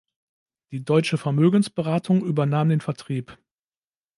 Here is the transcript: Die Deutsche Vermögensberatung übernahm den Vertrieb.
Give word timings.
Die 0.71 0.83
Deutsche 0.83 1.19
Vermögensberatung 1.19 2.23
übernahm 2.25 2.69
den 2.69 2.81
Vertrieb. 2.81 3.37